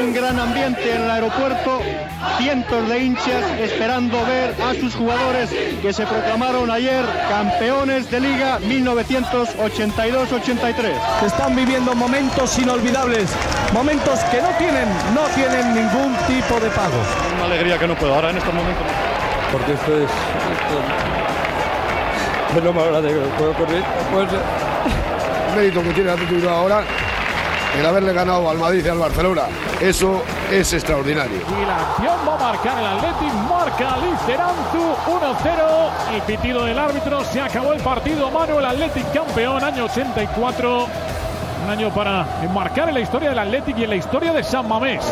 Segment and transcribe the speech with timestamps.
[0.00, 1.80] Un gran ambiente en el aeropuerto,
[2.38, 5.48] cientos de hinchas esperando ver a sus jugadores
[5.80, 11.20] que se proclamaron ayer campeones de Liga 1982-83.
[11.20, 13.30] Se están viviendo momentos inolvidables,
[13.72, 16.98] momentos que no tienen, no tienen ningún tipo de pago.
[17.36, 18.82] Una alegría que no puedo ahora en estos momentos.
[19.52, 20.10] Porque esto es,
[22.50, 23.84] esto es lo más grande que puedo ocurrir.
[24.12, 24.40] Puede ser.
[24.40, 24.63] El
[25.54, 26.84] mérito que tiene el Atlético ahora
[27.78, 29.42] el haberle ganado al Madrid y al Barcelona.
[29.80, 31.38] Eso es extraordinario.
[31.38, 36.14] Y la acción va a marcar el Athletic, marca Liceranzu 1-0.
[36.14, 38.30] El pitido del árbitro, se acabó el partido.
[38.30, 40.86] Manuel Athletic campeón, año 84.
[41.64, 44.68] Un año para marcar en la historia del Athletic y en la historia de San
[44.68, 45.04] Mamés.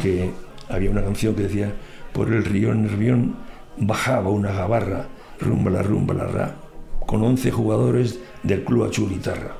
[0.00, 0.30] Porque
[0.70, 1.74] había una canción que decía
[2.14, 3.36] por el río Nervión
[3.76, 6.56] bajaba una gabarra rumba la rumba la ra
[7.06, 9.56] con 11 jugadores del club Achuritarra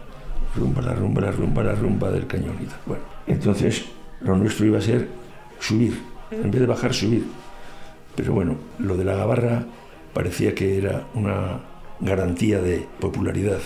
[0.57, 3.85] rumba la rumba la rumba la rumba del cañonita bueno entonces
[4.23, 5.09] lo nuestro iba a ser
[5.59, 6.01] subir
[6.31, 7.27] en vez de bajar subir.
[8.17, 9.67] Pero bueno lo de la gabarra
[10.15, 11.61] parecía que era una
[12.01, 13.61] garantía de popularidad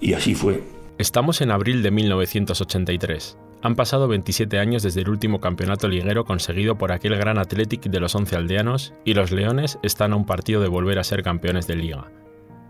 [0.00, 0.62] y así fue.
[0.98, 3.36] Estamos en abril de 1983.
[3.62, 8.00] Han pasado 27 años desde el último campeonato liguero conseguido por aquel gran Athletic de
[8.00, 11.66] los 11 aldeanos y los Leones están a un partido de volver a ser campeones
[11.66, 12.10] de liga.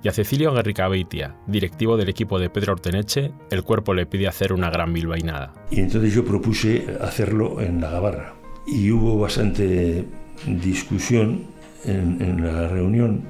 [0.03, 4.53] Y a Cecilio Guerricabeitia, directivo del equipo de Pedro Orteneche, el cuerpo le pide hacer
[4.53, 5.55] una gran bilbainada.
[5.71, 8.35] Y entonces yo propuse hacerlo en la Gabarra.
[8.67, 10.07] Y hubo bastante
[10.45, 11.45] discusión
[11.85, 13.29] en, en la reunión,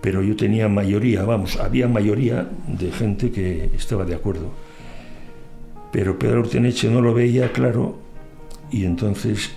[0.00, 4.52] pero yo tenía mayoría, vamos, había mayoría de gente que estaba de acuerdo.
[5.92, 7.98] Pero Pedro Orteneche no lo veía claro
[8.70, 9.50] y entonces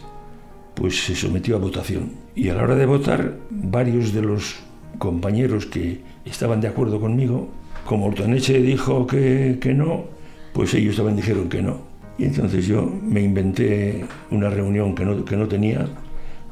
[0.76, 2.12] pues se sometió a votación.
[2.36, 4.56] Y a la hora de votar, varios de los
[4.98, 7.50] compañeros que estaban de acuerdo conmigo,
[7.86, 10.06] como Orteneche dijo que, que no,
[10.54, 11.82] pues ellos también dijeron que no.
[12.18, 15.88] Y entonces yo me inventé una reunión que no, que no tenía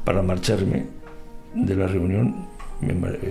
[0.03, 0.85] para marcharme
[1.55, 2.47] de la reunión.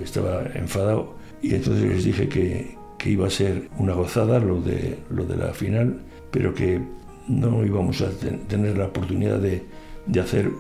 [0.03, 4.99] Estaba enfadado y entonces les dije que, que iba a ser una gozada lo de,
[5.11, 6.81] lo de la final, pero que
[7.29, 9.65] no íbamos a ten- tener la oportunidad de,
[10.07, 10.51] de hacer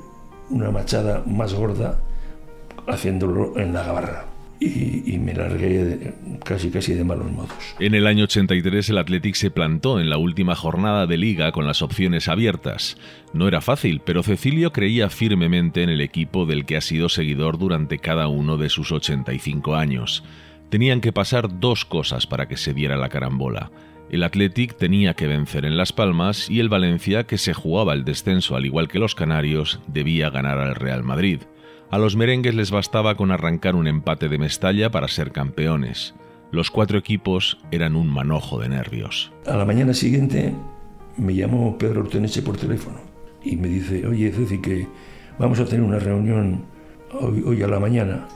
[0.50, 2.00] una machada más gorda
[2.86, 4.26] haciéndolo en la gabarra.
[4.62, 6.12] Y, me largué
[6.44, 7.48] casi casi de malos modos.
[7.78, 11.66] En el año 83 el Athletic se plantó en la última jornada de liga con
[11.66, 12.98] las opciones abiertas.
[13.32, 17.56] No era fácil, pero Cecilio creía firmemente en el equipo del que ha sido seguidor
[17.56, 20.24] durante cada uno de sus 85 años.
[20.68, 23.70] Tenían que pasar dos cosas para que se diera la carambola.
[24.10, 28.04] El Athletic tenía que vencer en Las Palmas y el Valencia, que se jugaba el
[28.04, 31.42] descenso al igual que los Canarios, debía ganar al Real Madrid.
[31.90, 36.16] A los merengues les bastaba con arrancar un empate de Mestalla para ser campeones.
[36.50, 39.30] Los cuatro equipos eran un manojo de nervios.
[39.46, 40.54] A la mañana siguiente
[41.16, 42.98] me llamó Pedro Orteneche por teléfono
[43.44, 44.88] y me dice, oye Ceci, que
[45.38, 46.64] vamos a tener una reunión
[47.12, 48.26] hoy, a la mañana.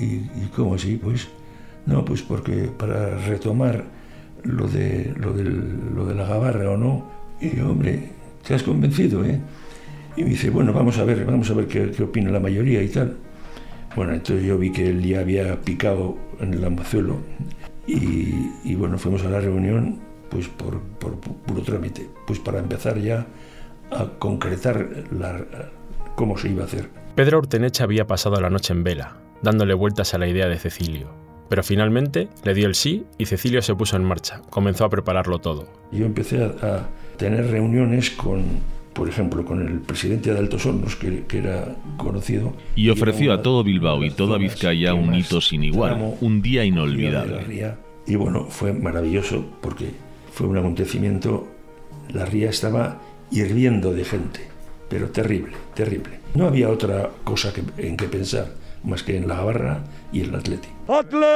[0.00, 0.96] ¿Y, y cómo así?
[0.96, 1.28] Pues
[1.86, 4.01] no, pues porque para retomar
[4.44, 7.10] lo de, lo, del- lo de la gabarra o no.
[7.40, 8.10] Y yo, hombre,
[8.46, 9.40] te has convencido, ¿eh?
[10.16, 12.82] Y me dice, bueno, vamos a ver, vamos a ver qué, qué opina la mayoría
[12.82, 13.16] y tal.
[13.96, 17.18] Bueno, entonces yo vi que él ya había picado en el amazuelo
[17.86, 22.58] y, y bueno, fuimos a la reunión pues por, por pu- puro trámite, pues para
[22.58, 23.26] empezar ya
[23.90, 25.44] a concretar la,
[26.14, 26.88] cómo se iba a hacer.
[27.14, 31.10] Pedro Urtenecha había pasado la noche en vela, dándole vueltas a la idea de Cecilio.
[31.52, 35.38] Pero finalmente le dio el sí y Cecilio se puso en marcha, comenzó a prepararlo
[35.38, 35.68] todo.
[35.92, 38.42] Yo empecé a, a tener reuniones con,
[38.94, 42.54] por ejemplo, con el presidente de Altos Hornos, que, que era conocido.
[42.74, 46.64] Y ofreció a todo Bilbao y toda Vizcaya un hito sin igual, tramo un día
[46.64, 47.42] inolvidable.
[47.42, 47.76] ría.
[48.06, 49.90] Y bueno, fue maravilloso porque
[50.32, 51.48] fue un acontecimiento.
[52.14, 52.98] La ría estaba
[53.30, 54.40] hirviendo de gente,
[54.88, 56.18] pero terrible, terrible.
[56.34, 58.54] No había otra cosa que- en que pensar
[58.84, 59.84] más que en la Gabarra
[60.14, 60.30] y el
[60.88, 61.26] Atlético.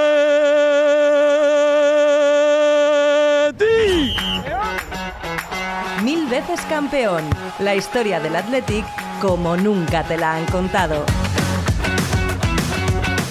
[6.02, 7.22] Mil veces campeón.
[7.60, 8.84] La historia del Athletic
[9.20, 11.04] como nunca te la han contado.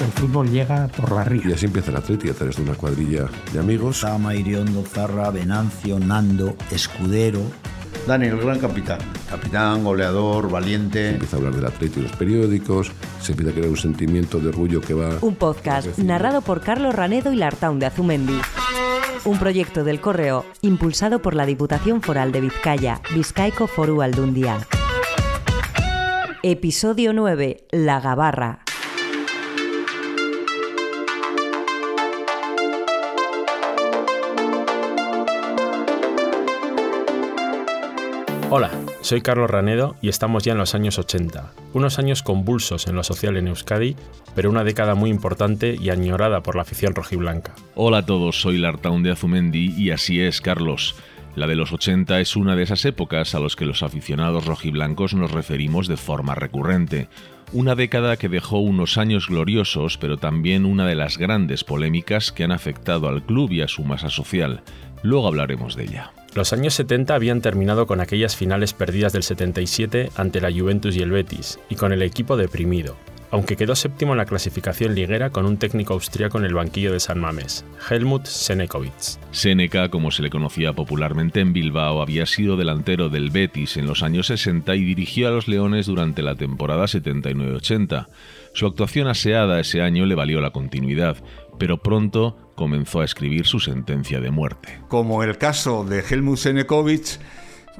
[0.05, 1.49] El fútbol llega por la ría.
[1.49, 3.99] Y así empieza el Atleti a través de una cuadrilla de amigos.
[3.99, 7.41] Sama, Iriondo, Zarra, Venancio, Nando, Escudero.
[8.07, 8.99] Dani, el gran capitán.
[9.29, 11.09] Capitán, goleador, valiente.
[11.09, 14.49] Empieza a hablar del Atleti en los periódicos, se empieza a crear un sentimiento de
[14.49, 15.17] orgullo que va...
[15.21, 18.39] Un podcast narrado por Carlos Ranedo y Lartaun de Azumendi.
[19.25, 24.59] Un proyecto del Correo impulsado por la Diputación Foral de Vizcaya, Vizcaico Foru Aldundia.
[26.43, 27.65] Episodio 9.
[27.71, 28.64] La Gabarra.
[38.51, 38.69] Hola,
[39.01, 43.03] soy Carlos Ranedo y estamos ya en los años 80, unos años convulsos en lo
[43.03, 43.95] social en Euskadi,
[44.35, 47.55] pero una década muy importante y añorada por la afición rojiblanca.
[47.73, 50.95] Hola a todos, soy Lartaun de Azumendi y así es, Carlos.
[51.35, 55.15] La de los 80 es una de esas épocas a los que los aficionados rojiblancos
[55.15, 57.09] nos referimos de forma recurrente.
[57.51, 62.43] Una década que dejó unos años gloriosos, pero también una de las grandes polémicas que
[62.43, 64.61] han afectado al club y a su masa social.
[65.01, 66.11] Luego hablaremos de ella.
[66.35, 70.99] Los años 70 habían terminado con aquellas finales perdidas del 77 ante la Juventus y
[70.99, 72.97] el Betis, y con el equipo deprimido,
[73.31, 76.99] aunque quedó séptimo en la clasificación liguera con un técnico austriaco en el banquillo de
[76.99, 78.91] San Mamés, Helmut Senekovic.
[79.31, 84.03] Seneca, como se le conocía popularmente en Bilbao, había sido delantero del Betis en los
[84.03, 88.07] años 60 y dirigió a los Leones durante la temporada 79-80.
[88.53, 91.15] Su actuación aseada ese año le valió la continuidad,
[91.57, 94.79] pero pronto comenzó a escribir su sentencia de muerte.
[94.87, 97.19] Como el caso de Helmut Senekovic,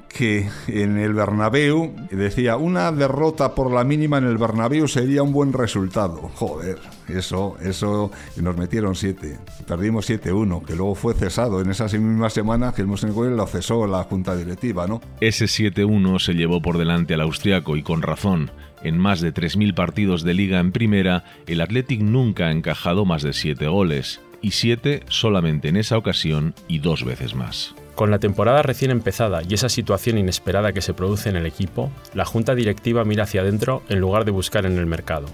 [0.10, 5.31] que en el Bernabéu decía una derrota por la mínima en el Bernabéu sería un
[5.31, 6.30] buen resultado.
[6.36, 6.77] Joder,
[7.07, 9.38] eso, eso nos metieron siete.
[9.68, 11.62] Perdimos 7-1, que luego fue cesado.
[11.62, 15.01] En esa misma semana que el lo cesó la junta directiva, ¿no?
[15.19, 18.51] Ese 7-1 se llevó por delante al austriaco y con razón.
[18.83, 23.24] En más de 3.000 partidos de liga en primera, el Athletic nunca ha encajado más
[23.24, 27.75] de 7 goles, y 7 solamente en esa ocasión y dos veces más.
[27.95, 31.91] Con la temporada recién empezada y esa situación inesperada que se produce en el equipo,
[32.13, 35.27] la junta directiva mira hacia adentro en lugar de buscar en el mercado.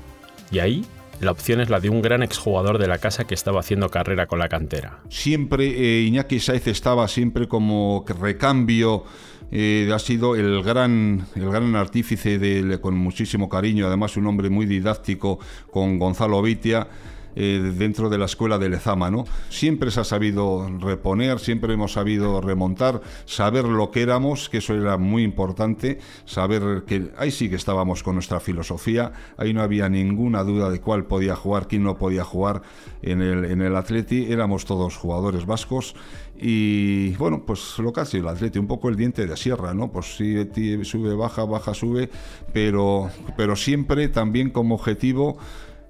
[0.51, 0.85] Y ahí,
[1.19, 4.27] la opción es la de un gran exjugador de la casa que estaba haciendo carrera
[4.27, 4.99] con la cantera.
[5.09, 9.05] Siempre eh, Iñaki Saiz estaba siempre como recambio
[9.51, 14.49] eh, ha sido el gran, el gran artífice de, con muchísimo cariño, además un hombre
[14.49, 15.39] muy didáctico
[15.69, 16.87] con Gonzalo Vitia
[17.35, 19.09] eh, dentro de la escuela de Lezama.
[19.09, 19.25] ¿no?
[19.49, 24.73] Siempre se ha sabido reponer, siempre hemos sabido remontar, saber lo que éramos, que eso
[24.73, 29.89] era muy importante, saber que ahí sí que estábamos con nuestra filosofía, ahí no había
[29.89, 32.61] ninguna duda de cuál podía jugar, quién no podía jugar
[33.01, 35.95] en el, en el Atleti, éramos todos jugadores vascos
[36.43, 39.75] y bueno, pues lo que ha sido el Atleti, un poco el diente de sierra,
[39.75, 39.91] ¿no?
[39.91, 40.35] Pues sí,
[40.83, 42.09] sube, baja, baja, sube,
[42.51, 45.37] pero, pero siempre también como objetivo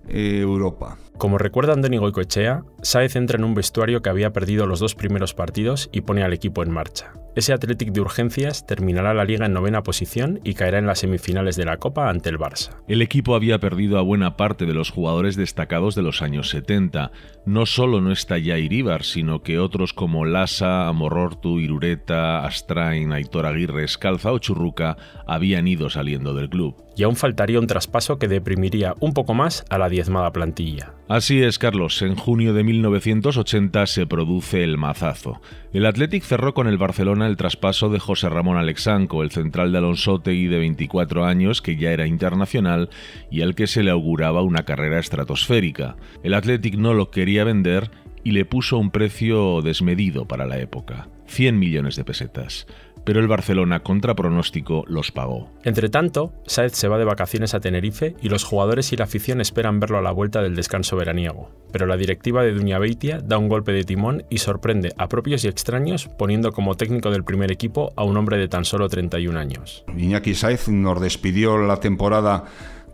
[0.07, 0.97] Europa.
[1.17, 5.35] Como recuerda Andoni Goicoechea, Saez entra en un vestuario que había perdido los dos primeros
[5.35, 7.13] partidos y pone al equipo en marcha.
[7.33, 11.55] Ese Athletic de urgencias terminará la liga en novena posición y caerá en las semifinales
[11.55, 12.75] de la Copa ante el Barça.
[12.89, 17.11] El equipo había perdido a buena parte de los jugadores destacados de los años 70.
[17.45, 23.45] No solo no está ya Iríbar, sino que otros como Lassa, Amorortu, Irureta, Astrain, Aitor
[23.45, 26.75] Aguirre, Escalza o Churruca habían ido saliendo del club.
[27.03, 30.93] Aún faltaría un traspaso que deprimiría un poco más a la diezmada plantilla.
[31.07, 32.01] Así es, Carlos.
[32.01, 35.41] En junio de 1980 se produce el mazazo.
[35.73, 39.79] El Athletic cerró con el Barcelona el traspaso de José Ramón Alexanco, el central de
[39.79, 42.89] Alonsotegui de 24 años que ya era internacional
[43.29, 45.95] y al que se le auguraba una carrera estratosférica.
[46.23, 47.91] El Athletic no lo quería vender
[48.23, 52.67] y le puso un precio desmedido para la época, 100 millones de pesetas
[53.03, 55.49] pero el Barcelona contra pronóstico los pagó.
[55.63, 59.41] Entre tanto, Saez se va de vacaciones a Tenerife y los jugadores y la afición
[59.41, 61.49] esperan verlo a la vuelta del descanso veraniego.
[61.71, 65.43] Pero la directiva de Duña Beitia da un golpe de timón y sorprende a propios
[65.43, 69.39] y extraños poniendo como técnico del primer equipo a un hombre de tan solo 31
[69.39, 69.83] años.
[69.97, 72.45] Iñaki Saez nos despidió la temporada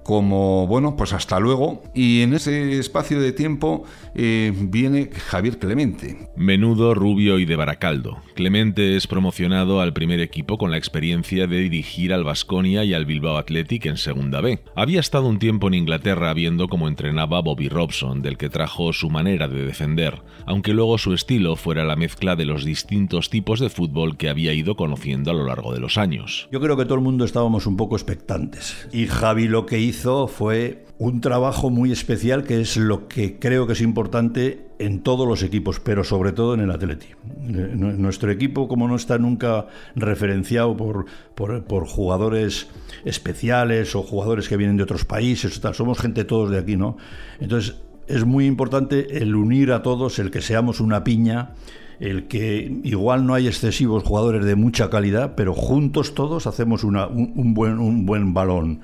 [0.07, 1.83] como, bueno, pues hasta luego.
[1.93, 3.83] Y en ese espacio de tiempo
[4.15, 6.29] eh, viene Javier Clemente.
[6.37, 8.23] Menudo, rubio y de Baracaldo.
[8.33, 13.05] Clemente es promocionado al primer equipo con la experiencia de dirigir al Vasconia y al
[13.05, 14.63] Bilbao Athletic en Segunda B.
[14.77, 19.09] Había estado un tiempo en Inglaterra viendo cómo entrenaba Bobby Robson, del que trajo su
[19.09, 23.69] manera de defender, aunque luego su estilo fuera la mezcla de los distintos tipos de
[23.69, 26.47] fútbol que había ido conociendo a lo largo de los años.
[26.49, 28.87] Yo creo que todo el mundo estábamos un poco expectantes.
[28.93, 29.96] Y Javi lo que hizo
[30.27, 35.27] fue un trabajo muy especial que es lo que creo que es importante en todos
[35.27, 37.07] los equipos, pero sobre todo en el Atleti.
[37.45, 42.67] Nuestro equipo, como no está nunca referenciado por, por, jugadores
[43.05, 46.97] especiales o jugadores que vienen de otros países, tal, somos gente todos de aquí, ¿no?
[47.39, 47.75] Entonces
[48.07, 51.53] es muy importante el unir a todos, el que seamos una piña
[51.99, 57.07] el que igual no hay excesivos jugadores de mucha calidad, pero juntos todos hacemos una,
[57.07, 58.81] un, buen, un buen balón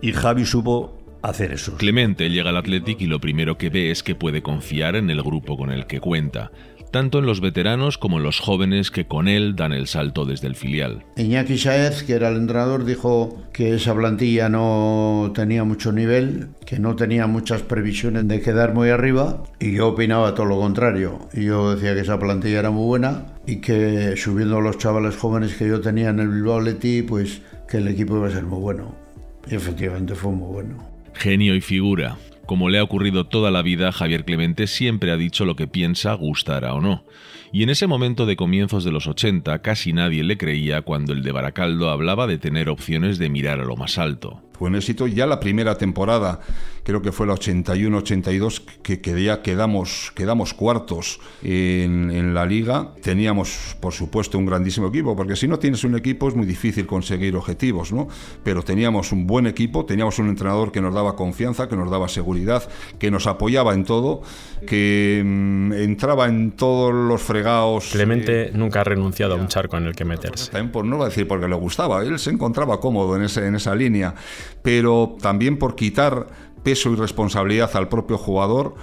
[0.00, 1.76] y Javi supo hacer eso.
[1.76, 5.22] Clemente llega al Athletic y lo primero que ve es que puede confiar en el
[5.22, 6.50] grupo con el que cuenta.
[6.90, 10.46] tanto en los veteranos como en los jóvenes que con él dan el salto desde
[10.46, 11.04] el filial.
[11.16, 16.78] Iñaki Saez, que era el entrenador, dijo que esa plantilla no tenía mucho nivel, que
[16.78, 21.28] no tenía muchas previsiones de quedar muy arriba, y yo opinaba todo lo contrario.
[21.34, 25.54] Yo decía que esa plantilla era muy buena y que subiendo a los chavales jóvenes
[25.54, 28.60] que yo tenía en el Bilbao Leti, pues que el equipo iba a ser muy
[28.60, 29.05] bueno.
[29.48, 30.84] Y efectivamente fue muy bueno.
[31.14, 32.16] Genio y figura.
[32.46, 36.14] Como le ha ocurrido toda la vida, Javier Clemente siempre ha dicho lo que piensa,
[36.14, 37.04] gustará o no.
[37.52, 41.22] Y en ese momento de comienzos de los 80 casi nadie le creía cuando el
[41.22, 44.42] de Baracaldo hablaba de tener opciones de mirar a lo más alto.
[44.58, 46.40] Fue un éxito ya la primera temporada,
[46.82, 52.92] creo que fue la 81-82, que, que ya quedamos, quedamos cuartos en, en, la liga.
[53.02, 56.86] Teníamos, por supuesto, un grandísimo equipo, porque si no tienes un equipo es muy difícil
[56.86, 58.08] conseguir objetivos, ¿no?
[58.44, 62.08] Pero teníamos un buen equipo, teníamos un entrenador que nos daba confianza, que nos daba
[62.08, 62.66] seguridad,
[62.98, 64.22] que nos apoyaba en todo,
[64.66, 67.88] que mmm, entraba en todos los fregados.
[67.90, 70.50] Clemente eh, nunca ha renunciado a un charco en el que meterse.
[70.50, 73.46] También por no va a decir porque le gustaba, él se encontraba cómodo en, ese,
[73.46, 74.14] en esa línea
[74.62, 76.26] pero también por quitar
[76.62, 78.74] peso y responsabilidad al propio jugador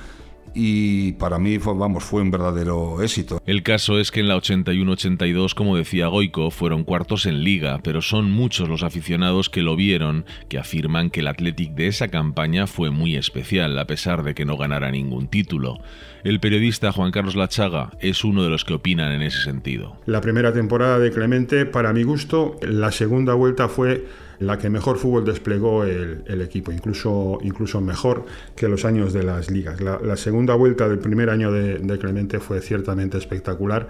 [0.53, 3.41] y para mí fue, vamos, fue un verdadero éxito.
[3.45, 8.01] El caso es que en la 81-82, como decía Goico, fueron cuartos en liga, pero
[8.01, 12.67] son muchos los aficionados que lo vieron, que afirman que el Athletic de esa campaña
[12.67, 15.79] fue muy especial, a pesar de que no ganara ningún título.
[16.24, 19.98] El periodista Juan Carlos Lachaga es uno de los que opinan en ese sentido.
[20.05, 24.05] La primera temporada de Clemente, para mi gusto, la segunda vuelta fue
[24.48, 29.50] la que mejor fútbol desplegó el, equipo, incluso, incluso mejor que los años de las
[29.52, 29.80] ligas.
[29.82, 33.88] La, segunda vuelta del primer año de, de, Clemente fue ciertamente espectacular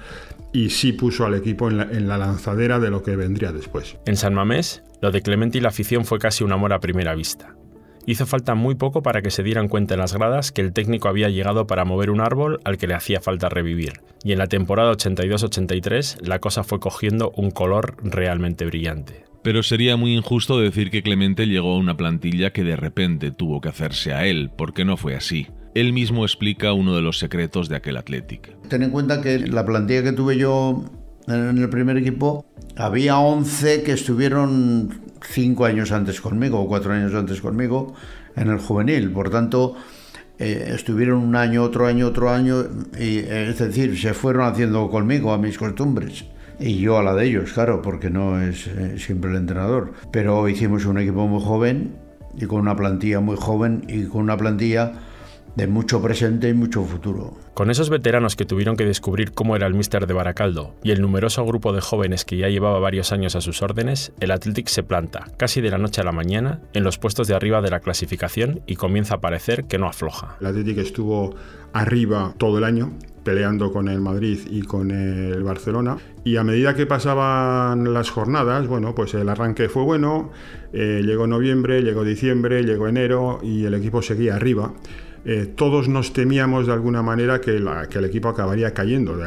[0.51, 3.97] y sí puso al equipo en la, en la lanzadera de lo que vendría después.
[4.05, 7.15] En San Mamés, lo de Clemente y la afición fue casi un amor a primera
[7.15, 7.55] vista.
[8.05, 11.07] Hizo falta muy poco para que se dieran cuenta en las gradas que el técnico
[11.07, 14.01] había llegado para mover un árbol al que le hacía falta revivir.
[14.23, 19.23] Y en la temporada 82-83 la cosa fue cogiendo un color realmente brillante.
[19.43, 23.59] Pero sería muy injusto decir que Clemente llegó a una plantilla que de repente tuvo
[23.59, 25.47] que hacerse a él, porque no fue así.
[25.75, 28.55] Él mismo explica uno de los secretos de aquel Athletic.
[28.69, 30.85] Ten en cuenta que la plantilla que tuve yo
[31.27, 32.45] en el primer equipo,
[32.75, 37.93] había 11 que estuvieron 5 años antes conmigo o 4 años antes conmigo
[38.35, 39.11] en el juvenil.
[39.11, 39.75] Por tanto,
[40.39, 42.63] eh, estuvieron un año, otro año, otro año,
[42.99, 46.25] y, es decir, se fueron haciendo conmigo a mis costumbres
[46.63, 49.93] y yo a la de ellos, claro, porque no es eh, siempre el entrenador.
[50.11, 51.95] Pero hicimos un equipo muy joven
[52.37, 54.93] y con una plantilla muy joven y con una plantilla
[55.55, 57.35] de mucho presente y mucho futuro.
[57.53, 61.01] Con esos veteranos que tuvieron que descubrir cómo era el míster de Baracaldo y el
[61.01, 64.81] numeroso grupo de jóvenes que ya llevaba varios años a sus órdenes, el Athletic se
[64.81, 67.81] planta, casi de la noche a la mañana, en los puestos de arriba de la
[67.81, 70.37] clasificación y comienza a parecer que no afloja.
[70.41, 71.35] El Athletic estuvo
[71.73, 72.93] arriba todo el año,
[73.23, 75.97] peleando con el Madrid y con el Barcelona.
[76.23, 80.31] Y a medida que pasaban las jornadas, bueno, pues el arranque fue bueno,
[80.71, 84.73] eh, llegó noviembre, llegó diciembre, llegó enero y el equipo seguía arriba.
[85.25, 89.17] Eh, todos nos temíamos de alguna manera que, el equipo acabaría cayendo,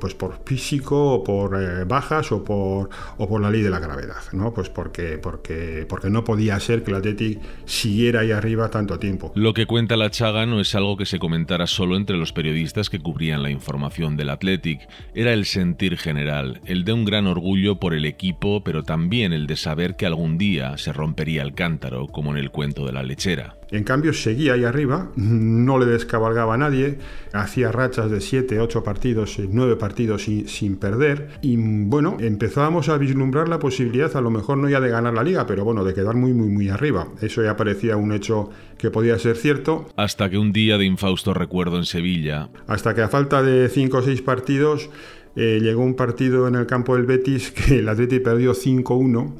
[0.00, 3.78] pues por físico o por eh, bajas o por, o por la ley de la
[3.78, 4.52] gravedad, ¿no?
[4.52, 9.32] Pues porque, porque, porque no podía ser que el Athletic siguiera ahí arriba tanto tiempo.
[9.36, 12.90] Lo que cuenta la Chaga no es algo que se comentara solo entre los periodistas
[12.90, 17.78] que cubrían la información del Athletic, era el sentir general, el de un gran orgullo
[17.78, 22.08] por el equipo, pero también el de saber que algún día se rompería el cántaro,
[22.08, 23.56] como en el cuento de la lechera.
[23.74, 26.96] En cambio, seguía ahí arriba, no le descabalgaba a nadie,
[27.32, 31.30] hacía rachas de 7, 8 partidos, 9 partidos sin, sin, perder.
[31.42, 35.24] Y bueno, empezábamos a vislumbrar la posibilidad, a lo mejor no ya de ganar la
[35.24, 37.08] liga, pero bueno, de quedar muy, muy, muy arriba.
[37.20, 39.88] Eso ya parecía un hecho que podía ser cierto.
[39.96, 42.50] Hasta que un día de infausto recuerdo en Sevilla.
[42.68, 44.88] Hasta que a falta de 5 o 6 partidos,
[45.34, 49.32] eh, llegó un partido en el campo del Betis que el Atleti perdió 5-1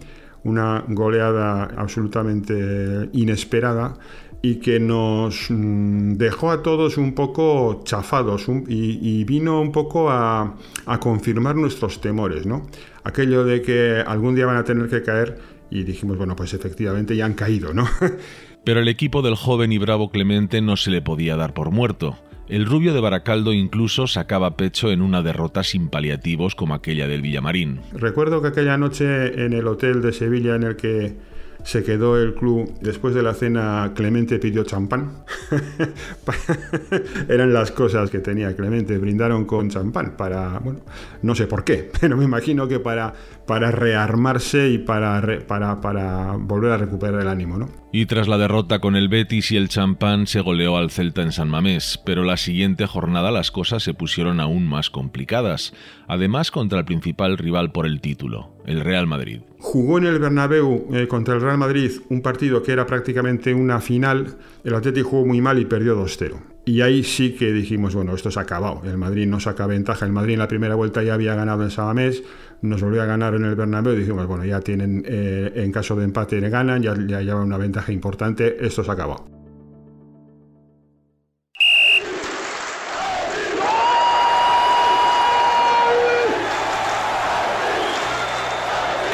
[0.45, 3.97] una goleada absolutamente inesperada
[4.43, 11.01] y que nos dejó a todos un poco chafados y, vino un poco a, a,
[11.01, 12.67] confirmar nuestros temores, ¿no?
[13.05, 15.39] Aquello de que algún día van a tener que caer
[15.71, 17.89] y dijimos, bueno, pues efectivamente ya han caído, ¿no?
[18.65, 22.19] Pero el equipo del joven y bravo Clemente no se le podía dar por muerto.
[22.49, 27.23] El rubio de Baracaldo incluso sacaba pecho en una derrota sin paliativos como aquella del
[27.23, 27.81] Villamarín.
[27.93, 31.17] Recuerdo que aquella noche en el hotel de Sevilla en el que
[31.63, 32.73] se quedó el club.
[32.81, 35.25] Después de la cena, Clemente pidió champán.
[37.29, 38.99] Eran las cosas que tenía Clemente.
[38.99, 40.81] Brindaron con champán para, bueno,
[41.23, 43.15] no sé por qué, pero me imagino que para,
[43.47, 47.85] para rearmarse y para, para, para volver a recuperar el ánimo, ¿no?
[47.93, 51.31] Y tras la derrota con el Betis y el champán se goleó al Celta en
[51.31, 55.73] San Mamés, pero la siguiente jornada las cosas se pusieron aún más complicadas,
[56.09, 59.41] además contra el principal rival por el título, el Real Madrid.
[59.59, 63.81] Jugó en el Bernabéu eh, contra el Real Madrid un partido que era prácticamente una
[63.81, 66.35] final, el Atlético jugó muy mal y perdió 2-0.
[66.67, 68.81] Y ahí sí que dijimos, bueno, esto se ha acabado.
[68.85, 70.07] El Madrid no saca ventaja.
[70.07, 72.23] El Madrid en la primera vuelta ya había ganado en Sabamés,
[72.63, 76.05] nos volvió a ganar en el Bernabéu dijimos, bueno, ya tienen, eh, en caso de
[76.05, 79.34] empate ganan, ya, ya llevan una ventaja importante, esto se ha acabado.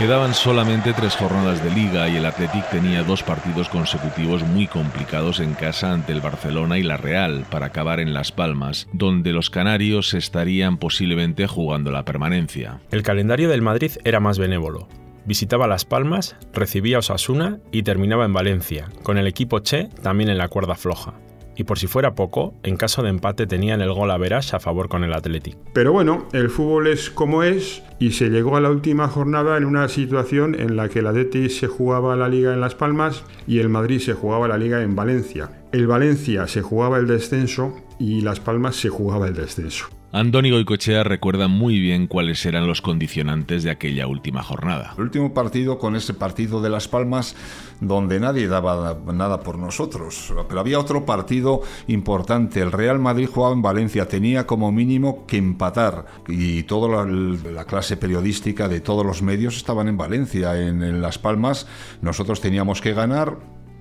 [0.01, 5.41] Quedaban solamente tres jornadas de liga y el Athletic tenía dos partidos consecutivos muy complicados
[5.41, 9.51] en casa ante el Barcelona y la Real para acabar en Las Palmas, donde los
[9.51, 12.81] canarios estarían posiblemente jugando la permanencia.
[12.91, 14.89] El calendario del Madrid era más benévolo.
[15.27, 20.39] Visitaba Las Palmas, recibía Osasuna y terminaba en Valencia, con el equipo Che también en
[20.39, 21.13] la cuerda floja
[21.61, 24.61] y por si fuera poco, en caso de empate tenían el gol a Veras a
[24.61, 25.59] favor con el Athletic.
[25.75, 29.67] Pero bueno, el fútbol es como es y se llegó a la última jornada en
[29.67, 33.59] una situación en la que el Athletic se jugaba la liga en Las Palmas y
[33.59, 35.51] el Madrid se jugaba la liga en Valencia.
[35.71, 40.00] El Valencia se jugaba el descenso y Las Palmas se jugaba el descenso.
[40.13, 44.95] Andoni Goicochea recuerda muy bien cuáles eran los condicionantes de aquella última jornada.
[44.97, 47.37] El último partido con ese partido de Las Palmas
[47.81, 52.61] donde nadie daba nada por nosotros, pero había otro partido importante.
[52.61, 57.97] El Real Madrid jugaba en Valencia, tenía como mínimo que empatar y toda la, clase
[57.97, 61.69] periodística de todos los medios estaban en Valencia, en, en Las Palmas.
[62.03, 63.37] Nosotros teníamos que ganar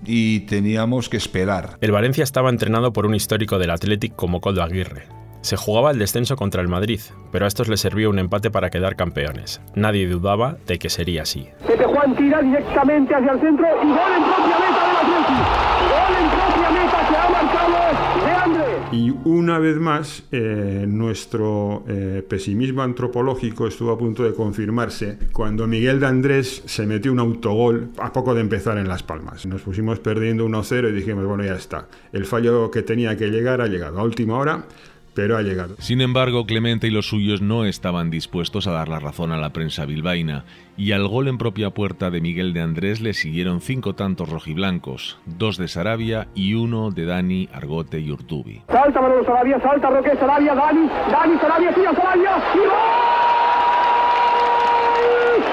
[0.06, 1.78] y teníamos que esperar.
[1.82, 5.20] El Valencia estaba entrenado por un histórico del Athletic como Coldo Aguirre.
[5.42, 7.00] Se jugaba el descenso contra el Madrid,
[7.32, 9.62] pero a estos les servía un empate para quedar campeones.
[9.74, 11.48] Nadie dudaba de que sería así.
[11.66, 15.70] Pepe Juan tira directamente hacia el centro y gol en propia meta del Atlético.
[15.90, 18.80] Gol en propia meta que ha marcado de André.
[18.92, 25.68] Y una vez más, eh, nuestro eh, pesimismo antropológico estuvo a punto de confirmarse cuando
[25.68, 29.46] Miguel de Andrés se metió un autogol a poco de empezar en Las Palmas.
[29.46, 31.88] Nos pusimos perdiendo 1-0 y dijimos, bueno, ya está.
[32.12, 34.66] El fallo que tenía que llegar ha llegado a última hora
[35.14, 35.76] pero ha llegado.
[35.80, 39.52] Sin embargo, Clemente y los suyos no estaban dispuestos a dar la razón a la
[39.52, 40.46] prensa bilbaína,
[40.78, 45.18] y al gol en propia puerta de Miguel de Andrés le siguieron cinco tantos rojiblancos,
[45.26, 48.62] dos de Sarabia y uno de Dani, Argote y Urtubi.
[48.70, 52.68] Salta Manolo Sarabia, salta Roque Sarabia, Dani, Dani Sarabia, tira Sarabia, y gol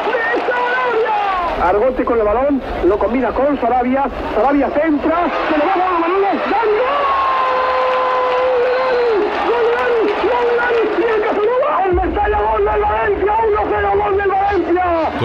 [0.06, 1.68] de Sarabia.
[1.68, 6.26] Argote con el balón, lo combina con Sarabia, Sarabia centra, se le va a Manolo,
[6.26, 7.15] Dani, ¡gol!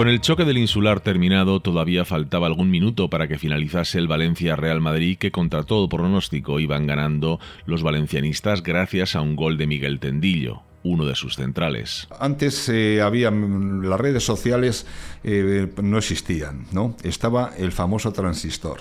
[0.02, 4.80] Con el choque del insular terminado, todavía faltaba algún minuto para que finalizase el Valencia-Real
[4.80, 10.00] Madrid, que contra todo pronóstico iban ganando los valencianistas gracias a un gol de Miguel
[10.00, 12.08] Tendillo uno de sus centrales.
[12.18, 14.88] Antes eh, había mm, las redes sociales
[15.22, 16.96] eh, no existían, ¿no?
[17.04, 18.80] Estaba el famoso transistor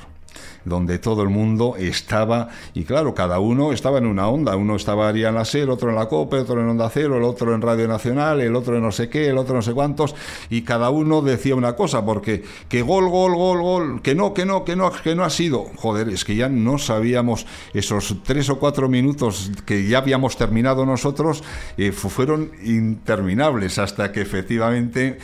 [0.65, 5.09] donde todo el mundo estaba, y claro, cada uno estaba en una onda, uno estaba
[5.09, 7.87] en la SER, otro en la COPE, otro en Onda Cero, el otro en Radio
[7.87, 10.15] Nacional, el otro en no sé qué, el otro no sé cuántos,
[10.49, 14.45] y cada uno decía una cosa, porque que gol, gol, gol, gol, que no, que
[14.45, 18.49] no, que no, que no ha sido, joder, es que ya no sabíamos esos tres
[18.49, 21.43] o cuatro minutos que ya habíamos terminado nosotros,
[21.77, 25.17] eh, fueron interminables hasta que efectivamente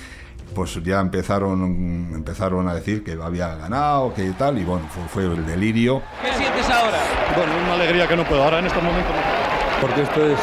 [0.54, 5.46] pues ya empezaron, empezaron a decir que había ganado, que tal, y bueno, fue, el
[5.46, 6.02] delirio.
[6.22, 6.98] ¿Qué sientes ahora?
[7.36, 9.14] Bueno, una alegría que no puedo ahora en estos momentos.
[9.82, 10.40] Porque esto es,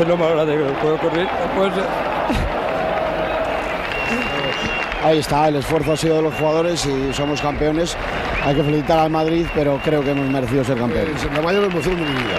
[0.00, 1.28] es lo más grande que puede ocurrir.
[1.56, 1.72] Pues,
[5.04, 7.96] Ahí está, el esfuerzo ha sido de los jugadores y somos campeones.
[8.44, 11.24] Hay que felicitar al Madrid, pero creo que hemos merecido ser campeones.
[11.24, 12.38] Es la mayor emoción de mi vida,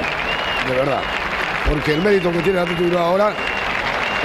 [0.70, 1.02] de verdad.
[1.68, 3.34] Porque el mérito que tiene el Atlético ahora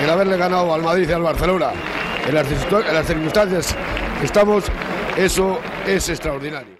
[0.03, 1.73] el haberle ganado al Madrid y al Barcelona
[2.29, 3.75] en las, circunstancias
[4.21, 4.65] que estamos,
[5.17, 6.77] eso es extraordinario.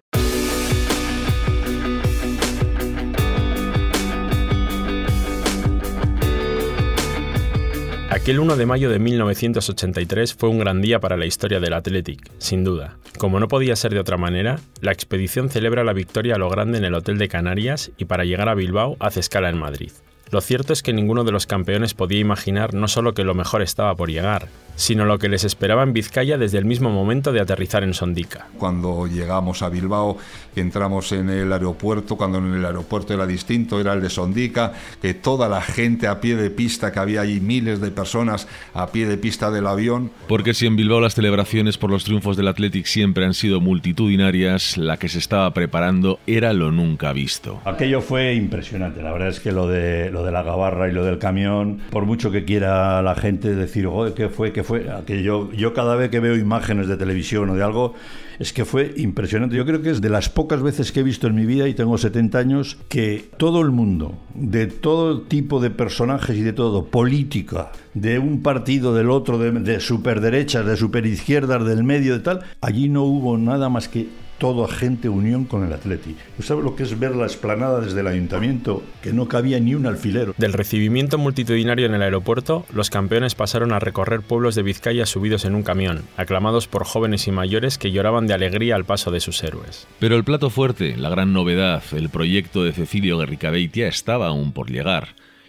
[8.11, 12.31] Aquel 1 de mayo de 1983 fue un gran día para la historia del Athletic,
[12.37, 12.99] sin duda.
[13.17, 16.77] Como no podía ser de otra manera, la expedición celebra la victoria a lo grande
[16.77, 19.93] en el Hotel de Canarias y para llegar a Bilbao hace escala en Madrid.
[20.31, 23.63] Lo cierto es que ninguno de los campeones podía imaginar no solo que lo mejor
[23.63, 27.41] estaba por llegar, sino lo que les esperaba en Vizcaya desde el mismo momento de
[27.41, 28.47] aterrizar en Sondica.
[28.59, 30.17] Cuando llegamos a Bilbao,
[30.55, 35.15] entramos en el aeropuerto, cuando en el aeropuerto era distinto, era el de Sondica, que
[35.15, 39.07] toda la gente a pie de pista, que había allí miles de personas a pie
[39.07, 40.13] de pista del avión.
[40.29, 44.77] Porque si en Bilbao las celebraciones por los triunfos del Athletic siempre han sido multitudinarias,
[44.77, 47.61] la que se estaba preparando era lo nunca visto.
[47.65, 51.05] Aquello fue impresionante, la verdad es que lo de, lo de la gabarra y lo
[51.05, 54.53] del camión, por mucho que quiera la gente decir, joder, ¿qué fue?
[54.53, 54.91] ¿Qué fue?
[54.91, 57.95] Aquello, yo cada vez que veo imágenes de televisión o de algo,
[58.39, 59.57] es que fue impresionante.
[59.57, 61.75] Yo creo que es de las pocas veces que he visto en mi vida, y
[61.75, 66.85] tengo 70 años, que todo el mundo, de todo tipo de personajes y de todo,
[66.85, 72.45] política, de un partido, del otro, de, de superderechas, de superizquierdas, del medio, de tal,
[72.61, 76.17] allí no hubo nada más que toda gente unión con el Atleti.
[76.41, 78.83] ¿Sabes lo que es ver la esplanada desde el ayuntamiento?
[79.03, 80.35] Que no cabía ni un alfilero.
[80.39, 85.45] Del recibimiento multitudinario en el aeropuerto, los campeones pasaron a recorrer pueblos de Vizcaya subidos
[85.45, 89.21] en un camión, aclamados por jóvenes y mayores que lloraban de alegría al paso de
[89.21, 89.87] sus héroes.
[89.99, 94.71] Pero el plato fuerte, la gran novedad, el proyecto de Cecilio Guerricabeitia estaba aún por
[94.71, 95.09] llegar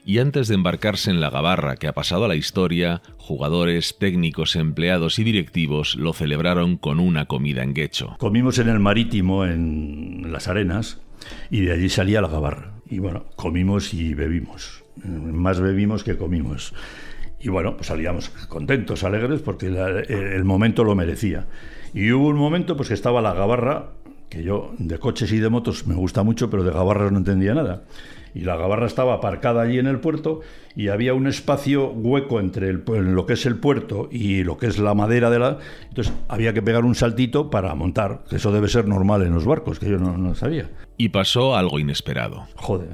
[0.09, 4.55] y antes de embarcarse en la gabarra que ha pasado a la historia, jugadores, técnicos,
[4.55, 8.15] empleados y directivos lo celebraron con una comida en Guecho.
[8.17, 10.99] Comimos en el marítimo, en las arenas,
[11.51, 12.73] y de allí salía la gabarra.
[12.89, 14.83] Y bueno, comimos y bebimos.
[15.05, 16.73] Más bebimos que comimos.
[17.39, 21.45] Y bueno, pues salíamos contentos, alegres, porque la, el momento lo merecía.
[21.93, 23.91] Y hubo un momento pues que estaba la gabarra,
[24.27, 27.53] que yo de coches y de motos me gusta mucho, pero de gabarras no entendía
[27.53, 27.83] nada
[28.33, 30.41] y la gabarra estaba aparcada allí en el puerto
[30.75, 34.67] y había un espacio hueco entre el, lo que es el puerto y lo que
[34.67, 35.57] es la madera de la...
[35.89, 39.45] Entonces había que pegar un saltito para montar, que eso debe ser normal en los
[39.45, 40.69] barcos, que yo no, no sabía.
[40.97, 42.47] Y pasó algo inesperado.
[42.55, 42.89] Joder,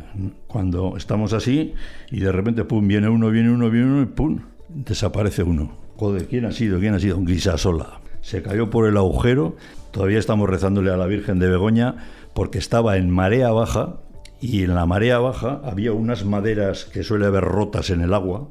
[0.48, 1.74] cuando estamos así
[2.12, 5.78] y de repente, pum, viene uno, viene uno, viene uno y pum, desaparece uno.
[5.98, 6.80] Joder, ¿quién ha sido?
[6.80, 7.17] ¿Quién ha sido?
[7.17, 8.02] Un guisasola.
[8.21, 9.56] Se cayó por el agujero.
[9.91, 11.95] Todavía estamos rezándole a la Virgen de Begoña
[12.34, 13.95] porque estaba en marea baja,
[14.41, 18.48] y en la marea baja había unas maderas que suele haber rotas en el agua,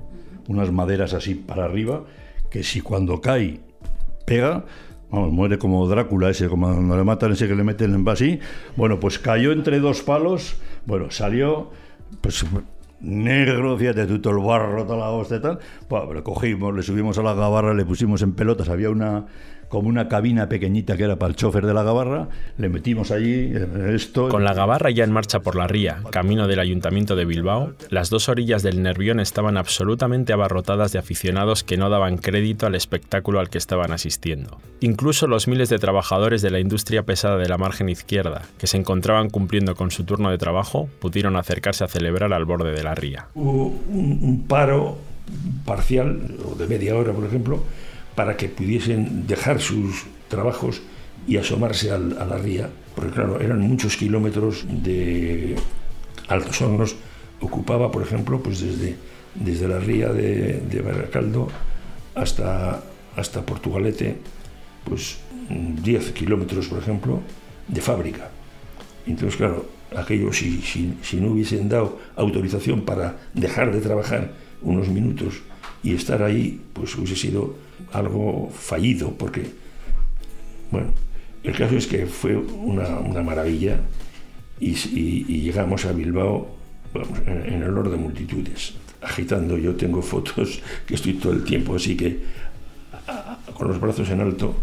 [0.49, 2.05] unas maderas así para arriba,
[2.51, 3.61] que si cuando cae
[4.27, 4.64] pega,
[5.11, 8.38] vamos, muere como Drácula ese, como cuando le matan ese que le meten en así,
[8.77, 11.70] bueno, pues cayó entre dos palos, bueno, salió,
[12.20, 12.44] pues
[13.01, 15.59] negro, fíjate tú, todo el barro, toda la hostia y tal,
[16.14, 19.27] le cogimos, le subimos a la gabarra, le pusimos en pelotas, había una
[19.75, 23.51] como una cabina pequeñita que era para el chofer de la gabarra, le metimos allí
[23.53, 24.29] eh, esto.
[24.29, 28.09] Con la gabarra ya en marcha por la ría, camino del ayuntamiento de Bilbao, las
[28.09, 33.41] dos orillas del Nervión estaban absolutamente abarrotadas de aficionados que no daban crédito al espectáculo
[33.41, 34.61] al que estaban asistiendo.
[34.79, 38.77] Incluso los miles de trabajadores de la industria pesada de la margen izquierda, que se
[38.77, 42.95] encontraban cumpliendo con su turno de trabajo, pudieron acercarse a celebrar al borde de la
[42.95, 43.27] ría.
[43.35, 44.99] Hubo un, un paro
[45.65, 47.65] parcial, o de media hora, por ejemplo,
[48.14, 50.83] para que pudiesen dejar sus trabajos
[51.27, 55.57] y asomarse a la ría, porque claro, eran muchos kilómetros de
[56.29, 56.96] Altos Hornos,
[57.40, 58.96] ocupaba, por ejemplo, pues desde,
[59.35, 61.48] desde la ría de, de Baracaldo
[62.14, 62.83] hasta,
[63.16, 64.16] hasta Portugalete,
[64.85, 67.20] pues 10 kilómetros, por ejemplo,
[67.68, 68.31] de fábrica.
[69.07, 74.88] Entonces, claro, aquello, si, si, si no hubiesen dado autorización para dejar de trabajar unos
[74.88, 75.42] minutos
[75.83, 77.57] y estar ahí, pues hubiese sido
[77.93, 79.51] algo fallido, porque,
[80.71, 80.93] bueno,
[81.43, 83.81] el caso es que fue una, una maravilla
[84.61, 86.57] y, y, llegamos a Bilbao
[86.93, 89.59] vamos, en, en, olor de multitudes, agitando.
[89.59, 92.23] Yo tengo fotos que estoy todo el tiempo así que
[93.55, 94.57] con los brazos en alto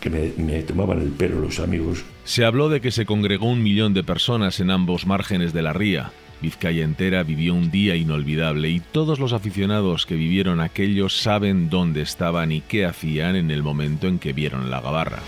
[0.00, 2.04] que me, me, tomaban el pelo los amigos.
[2.24, 5.72] Se habló de que se congregó un millón de personas en ambos márgenes de la
[5.72, 6.12] ría.
[6.40, 12.02] Vizcaya entera vivió un día inolvidable y todos los aficionados que vivieron aquello saben dónde
[12.02, 15.20] estaban y qué hacían en el momento en que vieron la gabarra.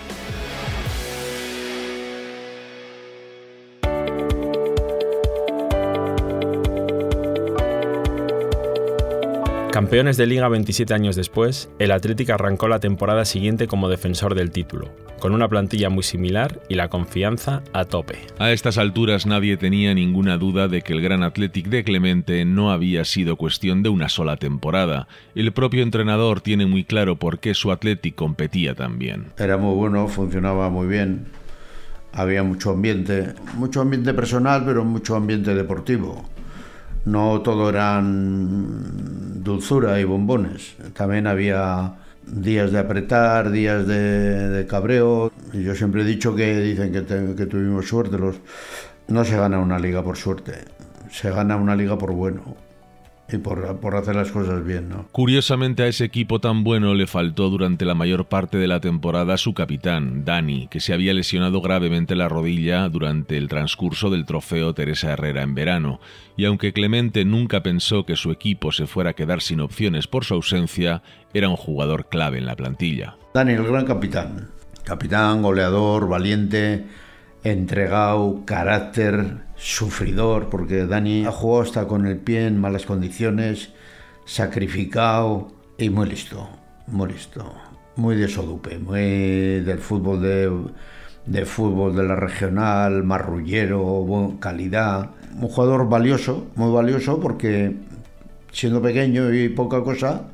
[9.81, 14.51] Campeones de liga 27 años después, el Atlético arrancó la temporada siguiente como defensor del
[14.51, 18.19] título, con una plantilla muy similar y la confianza a tope.
[18.39, 22.71] A estas alturas nadie tenía ninguna duda de que el gran Athletic de Clemente no
[22.71, 25.09] había sido cuestión de una sola temporada.
[25.35, 29.29] El propio entrenador tiene muy claro por qué su Athletic competía tan bien.
[29.39, 31.25] Era muy bueno, funcionaba muy bien.
[32.13, 36.29] Había mucho ambiente, mucho ambiente personal, pero mucho ambiente deportivo
[37.05, 40.77] no todo eran dulzura y bombones.
[40.95, 41.95] También había
[42.27, 45.33] días de apretar, días de, cabreo.
[45.53, 48.19] Yo siempre he dicho que dicen que, que, tuvimos suerte.
[48.19, 48.37] Los,
[49.09, 50.53] no se gana una liga por suerte,
[51.11, 52.57] se gana una liga por bueno.
[53.33, 54.89] Y por, por, hacer las cosas bien.
[54.89, 55.07] ¿no?
[55.13, 59.37] Curiosamente a ese equipo tan bueno le faltó durante la mayor parte de la temporada
[59.37, 64.75] su capitán, Dani, que se había lesionado gravemente la rodilla durante el transcurso del trofeo
[64.75, 66.01] Teresa Herrera en verano,
[66.37, 70.25] y aunque Clemente nunca pensó que su equipo se fuera a quedar sin opciones por
[70.25, 71.03] su ausencia,
[71.35, 73.17] era un jugador clave en la plantilla.
[73.35, 74.49] Dani, el gran capitán.
[74.85, 76.87] Capitán, goleador, valiente,
[77.45, 83.73] entregado, carácter, sufridor, porque Dani ha jugado hasta con el pie en malas condiciones,
[84.25, 86.49] sacrificado y muy listo,
[86.87, 87.55] muy listo,
[87.97, 90.51] muy de Sodupe, muy del fútbol de,
[91.27, 97.77] de fútbol de la regional, marrullero, calidad, un jugador valioso, muy valioso porque
[98.53, 100.27] siendo pequeño y poca cosa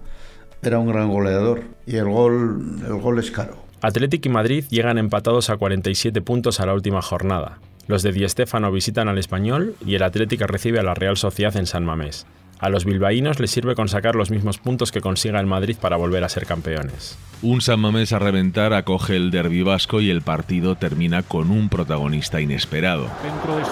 [0.63, 1.63] era un gran goleador.
[1.87, 3.66] Y el gol el gol es caro.
[3.83, 7.59] Athletic y Madrid llegan empatados a 47 puntos a la última jornada.
[7.87, 11.57] Los de Di Stéfano visitan al Español y el Atlético recibe a la Real Sociedad
[11.57, 12.27] en San Mamés.
[12.59, 15.99] A los bilbaínos les sirve con sacar los mismos puntos que consiga el Madrid para
[15.99, 17.19] volver a ser campeones.
[17.43, 21.69] Un San Mamés a reventar acoge el derbi vasco y el partido termina con un
[21.69, 23.09] protagonista inesperado.
[23.23, 23.65] Dentro de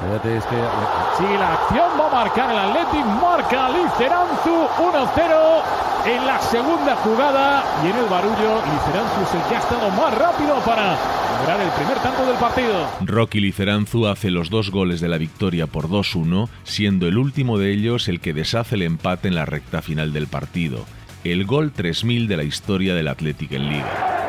[0.00, 1.16] Pasado.
[1.18, 7.62] Sigue la acción, va a marcar el Athletic, marca Liceranzu 1-0 en la segunda jugada
[7.84, 10.96] y en el barullo Liceranzu es el que ha estado más rápido para
[11.38, 12.86] lograr el primer tanto del partido.
[13.02, 17.72] Rocky Liceranzu hace los dos goles de la victoria por 2-1, siendo el último de
[17.72, 20.86] ellos el que deshace el empate en la recta final del partido.
[21.22, 24.19] El gol 3000 de la historia del Athletic en Liga.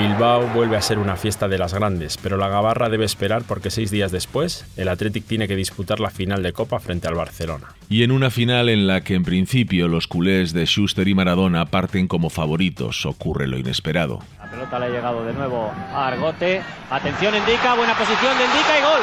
[0.00, 3.70] Bilbao vuelve a ser una fiesta de las grandes, pero la Gabarra debe esperar porque
[3.70, 7.66] seis días después el Athletic tiene que disputar la final de Copa frente al Barcelona.
[7.90, 11.66] Y en una final en la que en principio los culés de Schuster y Maradona
[11.66, 14.20] parten como favoritos, ocurre lo inesperado.
[14.38, 16.62] La pelota le ha llegado de nuevo a Argote.
[16.90, 19.02] Atención, Indica, buena posición de Indica y gol.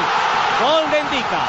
[0.64, 1.46] Gol de Indica.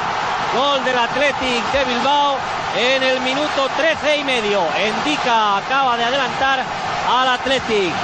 [0.54, 2.36] Gol del Athletic de Bilbao
[2.76, 4.60] en el minuto 13 y medio.
[5.06, 6.60] Indica acaba de adelantar
[7.08, 7.94] al Athletic.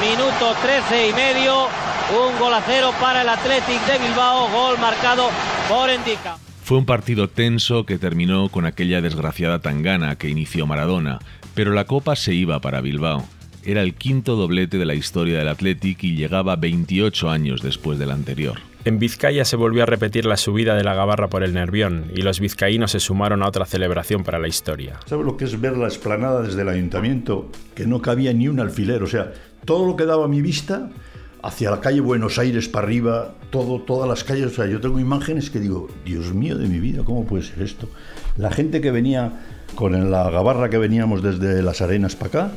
[0.00, 1.66] Minuto 13 y medio.
[2.10, 4.48] Un gol a cero para el Athletic de Bilbao.
[4.48, 5.28] Gol marcado
[5.68, 6.38] por Indica.
[6.64, 11.18] Fue un partido tenso que terminó con aquella desgraciada tangana que inició Maradona,
[11.54, 13.26] pero la copa se iba para Bilbao.
[13.62, 18.10] Era el quinto doblete de la historia del Athletic y llegaba 28 años después del
[18.10, 18.69] anterior.
[18.82, 22.22] En Vizcaya se volvió a repetir la subida de la Gabarra por el Nervión y
[22.22, 24.98] los vizcaínos se sumaron a otra celebración para la historia.
[25.04, 27.50] ¿Sabes lo que es ver la esplanada desde el ayuntamiento?
[27.74, 29.32] Que no cabía ni un alfiler, o sea,
[29.66, 30.88] todo lo que daba a mi vista
[31.42, 34.98] hacia la calle Buenos Aires para arriba, todo, todas las calles, o sea, yo tengo
[34.98, 37.86] imágenes que digo, Dios mío de mi vida, ¿cómo puede ser esto?
[38.38, 39.40] La gente que venía
[39.74, 42.52] con la gabarra que veníamos desde las arenas para acá,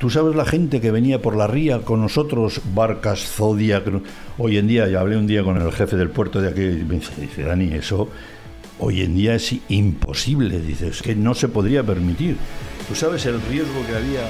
[0.00, 3.84] Tú sabes la gente que venía por la ría con nosotros, barcas, Zodiac.
[4.38, 6.84] Hoy en día, ya hablé un día con el jefe del puerto de aquí, y
[6.88, 8.08] me dice, Dani, eso
[8.78, 10.58] hoy en día es imposible.
[10.58, 12.38] Dice, es que no se podría permitir.
[12.88, 14.26] Tú sabes el riesgo que había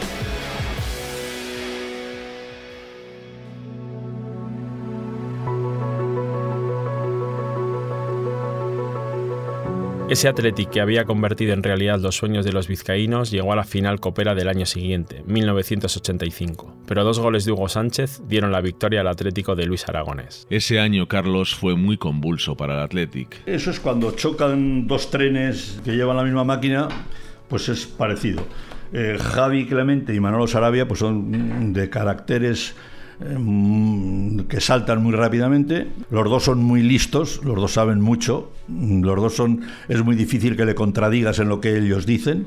[10.11, 13.63] Ese Athletic que había convertido en realidad los sueños de los vizcaínos llegó a la
[13.63, 19.03] final copera del año siguiente, 1985, pero dos goles de Hugo Sánchez dieron la victoria
[19.03, 20.49] al Atlético de Luis Aragonés.
[20.51, 23.41] Ese año, Carlos, fue muy convulso para el Athletic.
[23.47, 26.89] Eso es cuando chocan dos trenes que llevan la misma máquina,
[27.47, 28.45] pues es parecido.
[28.93, 32.75] Eh, Javi Clemente y Manolo Sarabia pues son de caracteres
[33.21, 35.89] que saltan muy rápidamente.
[36.11, 40.57] Los dos son muy listos, los dos saben mucho, los dos son es muy difícil
[40.57, 42.47] que le contradigas en lo que ellos dicen.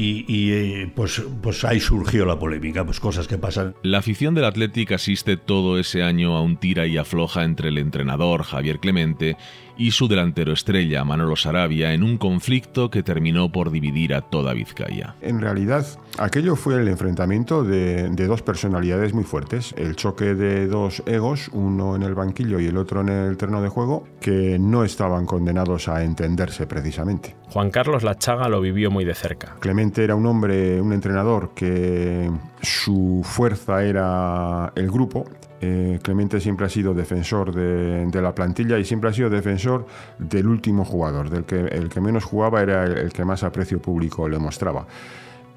[0.00, 3.74] Y, eh, pues, pues ahí surgió la polémica, pues cosas que pasan.
[3.82, 7.78] La afición del Athletic asiste todo ese año a un tira y afloja entre el
[7.78, 9.36] entrenador Javier Clemente
[9.78, 14.52] y su delantero estrella Manolo Sarabia en un conflicto que terminó por dividir a toda
[14.52, 15.14] Vizcaya.
[15.22, 15.86] En realidad,
[16.18, 21.96] aquello fue el enfrentamiento de, dos personalidades muy fuertes, el choque de dos egos, uno
[21.96, 25.88] en el banquillo y el otro en el terreno de juego, que no estaban condenados
[25.88, 27.36] a entenderse precisamente.
[27.50, 29.56] Juan Carlos Lachaga lo vivió muy de cerca.
[29.60, 35.24] Clemente era un hombre, un entrenador que su fuerza era el grupo
[35.60, 39.86] eh, Clemente siempre ha sido defensor de, la plantilla y siempre ha sido defensor
[40.18, 44.28] del último jugador, del que el que menos jugaba era el, que más aprecio público
[44.28, 44.86] le mostraba.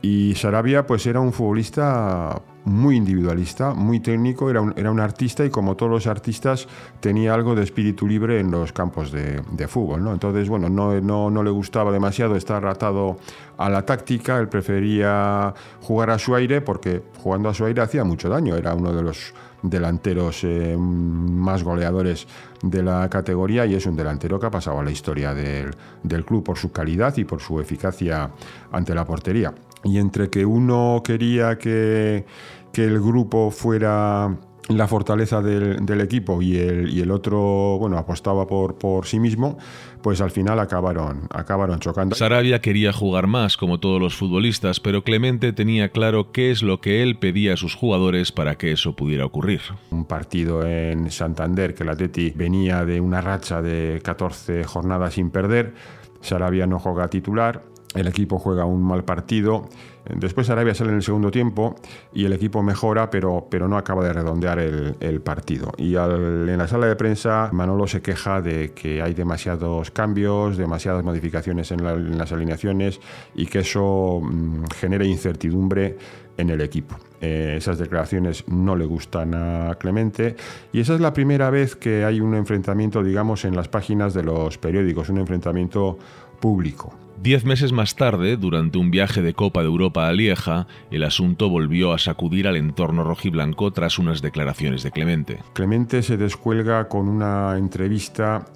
[0.01, 5.43] Y Sarabia pues era un futbolista muy individualista, muy técnico, era un, era un artista
[5.45, 6.67] y como todos los artistas
[7.00, 10.04] tenía algo de espíritu libre en los campos de, fútbol.
[10.04, 10.13] ¿no?
[10.13, 13.17] Entonces, bueno, no, no, no, le gustaba demasiado estar atado
[13.58, 18.04] a la táctica, él prefería jugar a su aire porque jugando a su aire hacía
[18.04, 22.28] mucho daño, era uno de los delanteros eh, más goleadores
[22.63, 25.71] de la categoría y es un delantero que ha pasado a la historia del,
[26.04, 28.30] del club por su calidad y por su eficacia
[28.71, 29.54] ante la portería.
[29.83, 32.25] Y entre que uno quería que,
[32.71, 34.37] que el grupo fuera
[34.77, 39.19] la fortaleza del, del equipo y el, y el, otro, bueno, apostaba por, por sí
[39.19, 39.57] mismo,
[40.01, 42.15] pues al final acabaron, acabaron chocando.
[42.15, 46.81] Sarabia quería jugar más, como todos los futbolistas, pero Clemente tenía claro qué es lo
[46.81, 49.61] que él pedía a sus jugadores para que eso pudiera ocurrir.
[49.89, 55.31] Un partido en Santander, que el Atleti venía de una racha de 14 jornadas sin
[55.31, 55.73] perder,
[56.21, 57.63] Sarabia no juega titular,
[57.95, 59.67] el equipo juega un mal partido.
[60.15, 61.75] Después Arabia sale en el segundo tiempo
[62.13, 65.71] y el equipo mejora, pero, pero no acaba de redondear el, partido.
[65.77, 70.58] Y al, en la sala de prensa Manolo se queja de que hay demasiados cambios,
[70.58, 72.99] demasiadas modificaciones en, la, en las alineaciones
[73.36, 75.97] y que eso mmm, genera incertidumbre
[76.38, 76.95] en el equipo.
[77.19, 80.36] Eh, esas declaraciones no le gustan a Clemente
[80.73, 84.23] y esa es la primera vez que hay un enfrentamiento, digamos, en las páginas de
[84.23, 85.99] los periódicos, un enfrentamiento
[86.39, 87.00] público.
[87.21, 91.49] Diez meses más tarde, durante un viaje de Copa de Europa a Lieja, el asunto
[91.49, 95.38] volvió a sacudir al entorno rojiblanco tras unas declaraciones de Clemente.
[95.53, 98.47] Clemente se descuelga con una entrevista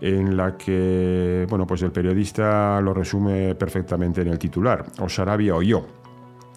[0.00, 5.56] en la que, bueno, pues el periodista lo resume perfectamente en el titular, o Sarabia
[5.56, 5.84] o yo.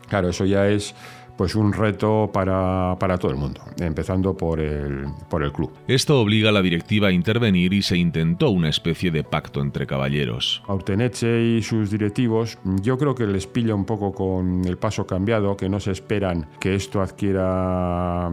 [0.07, 0.93] Claro, eso ya es
[1.37, 5.71] pues un reto para, para, todo el mundo, empezando por el, por el club.
[5.87, 9.85] Esto obliga a la directiva a intervenir y se intentó una especie de pacto entre
[9.85, 10.63] caballeros.
[10.67, 15.57] Auteneche y sus directivos, yo creo que les pilla un poco con el paso cambiado,
[15.57, 18.29] que no se esperan que esto adquiera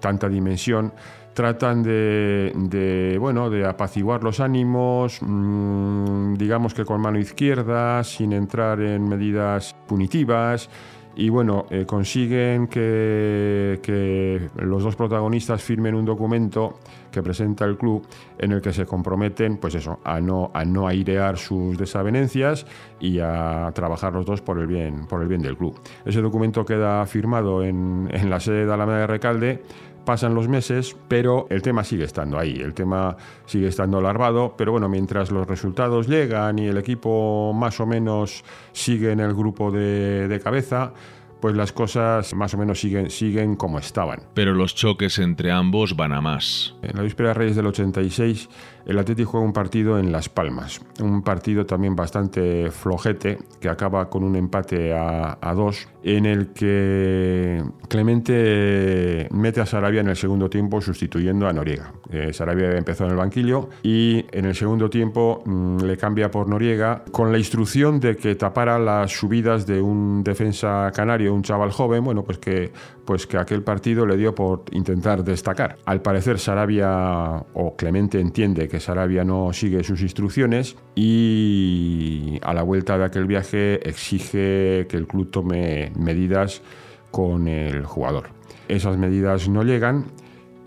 [0.00, 0.92] tanta dimensión
[1.36, 8.32] tratan de, de, bueno, de apaciguar los ánimos, mmm, digamos que con mano izquierda, sin
[8.32, 10.70] entrar en medidas punitivas
[11.16, 16.74] y bueno, eh, consiguen que, que, los dos protagonistas firmen un documento
[17.10, 18.06] que presenta el club
[18.38, 22.66] en el que se comprometen, pues eso, a no, a no airear sus desavenencias
[23.00, 25.80] y a trabajar los dos por el bien, por el bien del club.
[26.04, 29.62] Ese documento queda firmado en, en la sede de Alameda de Recalde,
[30.06, 33.14] pasan los meses, pero el tema sigue estando ahí, el tema
[33.44, 38.42] sigue estando larvado, pero bueno, mientras los resultados llegan y el equipo más o menos
[38.72, 40.94] sigue en el grupo de, de cabeza,
[41.40, 44.20] pues las cosas más o menos siguen, siguen como estaban.
[44.34, 46.74] Pero los choques entre ambos van a más.
[46.82, 48.48] En la víspera de Reyes del 86,
[48.86, 54.08] el Atlético juega un partido en Las Palmas, un partido también bastante flojete, que acaba
[54.08, 60.48] con un empate a, dos, en el que Clemente mete a Sarabia en el segundo
[60.48, 61.92] tiempo sustituyendo a Noriega.
[62.10, 66.48] Eh, Sarabia empezó en el banquillo y en el segundo tiempo mmm, le cambia por
[66.48, 71.72] Noriega con la instrucción de que tapara las subidas de un defensa canario, un chaval
[71.72, 72.72] joven, bueno, pues que,
[73.04, 75.76] pues que aquel partido le dio por intentar destacar.
[75.86, 82.62] Al parecer Sarabia o Clemente entiende que Sarabia no sigue sus instrucciones y a la
[82.62, 86.62] vuelta de aquel viaje exige que el club tome medidas
[87.10, 88.28] con el jugador.
[88.68, 90.06] Esas medidas no llegan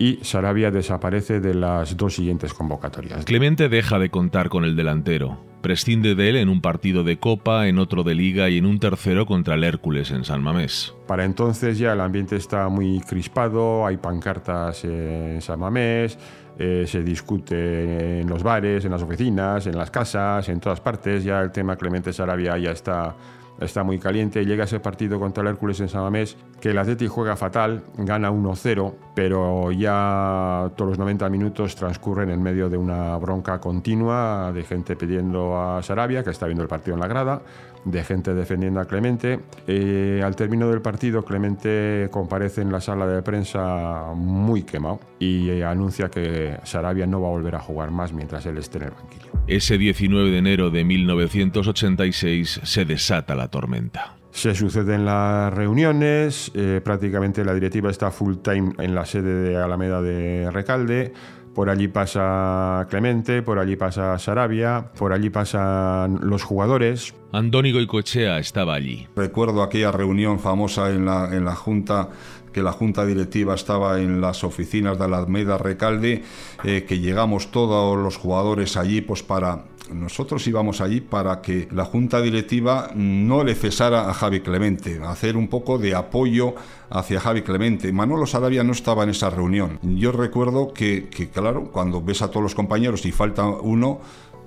[0.00, 3.24] y Sarabia desaparece de las dos siguientes convocatorias.
[3.26, 5.38] Clemente deja de contar con el delantero.
[5.60, 8.80] Prescinde de él en un partido de Copa, en otro de Liga y en un
[8.80, 10.94] tercero contra el Hércules en San Mamés.
[11.06, 16.18] Para entonces ya el ambiente está muy crispado, hay pancartas en San Mamés,
[16.62, 21.24] eh, se discute en los bares, en las oficinas, en las casas, en todas partes.
[21.24, 23.16] Ya el tema Clemente Sarabia ya está
[23.60, 24.44] está muy caliente.
[24.44, 28.30] Llega ese partido contra el Hércules en San Mamés, que el Atleti juega fatal, gana
[28.30, 34.64] 1-0, pero ya todos los 90 minutos transcurren en medio de una bronca continua de
[34.64, 37.42] gente pidiendo a Sarabia, que está viendo el partido en la grada,
[37.84, 39.40] de gente defendiendo a Clemente.
[39.66, 45.50] Eh, al término del partido, Clemente comparece en la sala de prensa muy quemado y
[45.50, 48.84] eh, anuncia que Sarabia no va a volver a jugar más mientras él esté en
[48.84, 49.30] el banquillo.
[49.46, 54.16] Ese 19 de enero de 1986 se desata la tormenta.
[54.32, 59.56] Se suceden las reuniones, eh, prácticamente la directiva está full time en la sede de
[59.56, 61.12] Alameda de Recalde.
[61.60, 67.12] Por allí pasa Clemente, por allí pasa Sarabia, por allí pasan los jugadores.
[67.32, 69.06] Andónigo Icochea estaba allí.
[69.14, 72.08] Recuerdo aquella reunión famosa en la, en la Junta
[72.54, 76.22] que la junta directiva estaba en las oficinas de la Alameda Recalde,
[76.64, 81.84] eh, que llegamos todos los jugadores allí pues para nosotros íbamos allí para que la
[81.84, 86.54] junta directiva no le cesara a Javi Clemente, hacer un poco de apoyo
[86.90, 87.92] hacia Javi Clemente.
[87.92, 89.78] Manolo Sarabia no estaba en esa reunión.
[89.82, 94.00] Yo recuerdo que, claro, cuando ves a todos los compañeros y falta uno,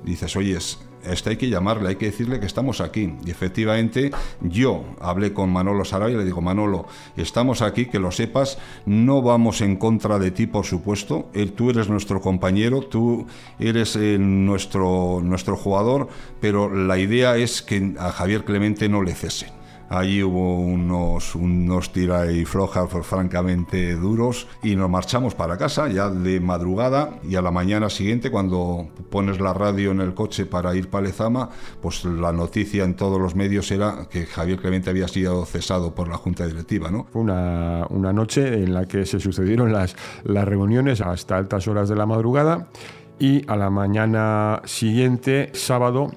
[0.04, 0.58] dices, oye,
[1.06, 3.16] este hay que llamarle, hay que decirle que estamos aquí.
[3.26, 6.86] Y efectivamente yo hablé con Manolo Sarabia y le digo, Manolo,
[7.18, 11.90] estamos aquí, que lo sepas, no vamos en contra de ti, por supuesto, tú eres
[11.90, 13.28] nuestro compañero, tú
[13.60, 19.14] eres eh, nuestro, nuestro jugador, pero la idea es que a Javier Clemente no le
[19.14, 19.63] cesen.
[19.90, 26.10] Allí hubo unos, unos tira y flojas francamente duros y nos marchamos para casa ya
[26.10, 30.76] de madrugada y a la mañana siguiente cuando pones la radio en el coche para
[30.76, 31.50] ir para Lezama,
[31.82, 36.08] pues la noticia en todos los medios era que Javier Clemente había sido cesado por
[36.08, 36.90] la Junta Directiva.
[36.90, 37.06] ¿no?
[37.12, 41.90] Fue una, una noche en la que se sucedieron las, las reuniones hasta altas horas
[41.90, 42.68] de la madrugada
[43.20, 46.12] y a la mañana siguiente, sábado,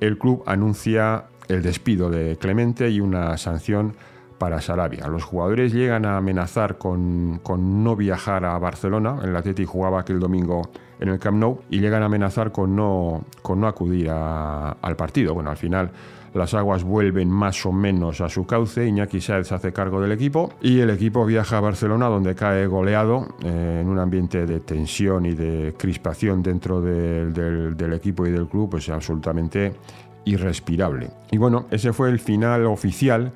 [0.00, 3.94] el club anuncia el despido de Clemente y una sanción
[4.38, 5.06] para Sarabia.
[5.08, 10.70] Los jugadores llegan a amenazar con, no viajar a Barcelona, el Atleti jugaba aquel domingo
[10.98, 15.34] en el Camp Nou, y llegan a amenazar con no, con no acudir al partido.
[15.34, 15.90] Bueno, al final
[16.32, 20.12] las aguas vuelven más o menos a su cauce, Iñaki Saez se hace cargo del
[20.12, 24.60] equipo y el equipo viaja a Barcelona donde cae goleado eh, en un ambiente de
[24.60, 27.34] tensión y de crispación dentro del,
[27.76, 29.74] del equipo y del club, pues absolutamente
[30.24, 31.10] irrespirable.
[31.30, 33.32] Y bueno, ese fue el final oficial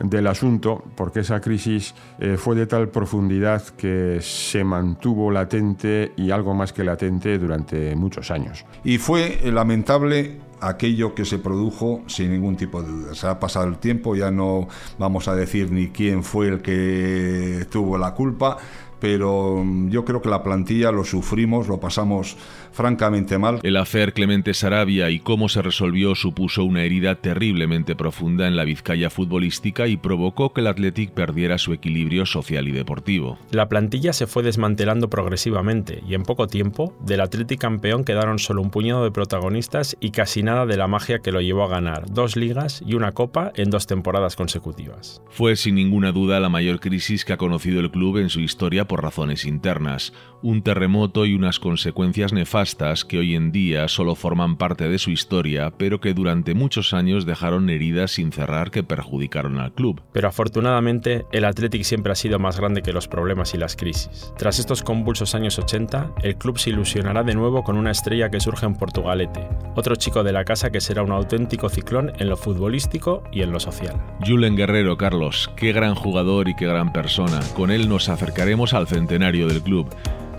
[0.00, 6.30] del asunto, porque esa crisis eh, fue de tal profundidad que se mantuvo latente y
[6.30, 8.64] algo más que latente durante muchos años.
[8.84, 13.14] Y fue lamentable aquello que se produjo sin ningún tipo de duda.
[13.14, 14.68] Se ha pasado el tiempo, ya no
[14.98, 18.58] vamos a decir ni quién fue el que tuvo la culpa,
[19.00, 22.36] pero mm, yo creo que la plantilla lo sufrimos, lo pasamos
[22.76, 23.58] francamente mal.
[23.62, 28.64] El hacer Clemente Sarabia y cómo se resolvió supuso una herida terriblemente profunda en la
[28.64, 33.38] Vizcaya futbolística y provocó que el Athletic perdiera su equilibrio social y deportivo.
[33.50, 38.60] La plantilla se fue desmantelando progresivamente y en poco tiempo del Athletic campeón quedaron solo
[38.60, 42.04] un puñado de protagonistas y casi nada de la magia que lo llevó a ganar
[42.10, 45.22] dos ligas y una copa en dos temporadas consecutivas.
[45.30, 48.86] Fue sin ninguna duda la mayor crisis que ha conocido el club en su historia
[48.86, 50.12] por razones internas,
[50.42, 52.65] un terremoto y unas consecuencias nefastas
[53.08, 57.24] que hoy en día solo forman parte de su historia, pero que durante muchos años
[57.24, 60.02] dejaron heridas sin cerrar que perjudicaron al club.
[60.12, 64.32] Pero afortunadamente, el Athletic siempre ha sido más grande que los problemas y las crisis.
[64.36, 68.40] Tras estos convulsos años 80, el club se ilusionará de nuevo con una estrella que
[68.40, 69.46] surge en Portugalete,
[69.76, 73.52] otro chico de la casa que será un auténtico ciclón en lo futbolístico y en
[73.52, 74.02] lo social.
[74.26, 77.40] Julen Guerrero, Carlos, qué gran jugador y qué gran persona.
[77.54, 79.88] Con él nos acercaremos al centenario del club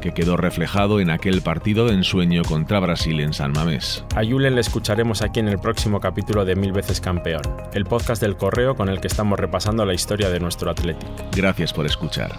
[0.01, 4.03] que quedó reflejado en aquel partido de ensueño contra Brasil en San Mamés.
[4.15, 7.41] A Julen le escucharemos aquí en el próximo capítulo de Mil veces campeón,
[7.73, 11.07] el podcast del correo con el que estamos repasando la historia de nuestro Athletic.
[11.35, 12.31] Gracias por escuchar.